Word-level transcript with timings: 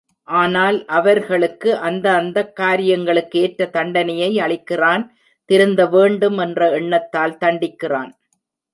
ஆனால் 0.27 0.85
அவர்களுக்கு 0.85 1.77
அந்த 1.77 2.13
அந்தக் 2.13 2.55
காரியங்களுக்கு 2.55 3.39
ஏற்ற 3.39 3.67
தண்டனையை 3.67 4.31
அளிக்கிறான் 4.37 5.03
திருந்த 5.49 5.85
வேண்டும் 5.87 6.37
என்ற 6.37 6.69
எண்ணத்தால் 6.71 7.37
தண்டிக்கிறான். 7.45 8.11